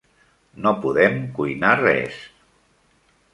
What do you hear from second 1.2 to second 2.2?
cuinar res.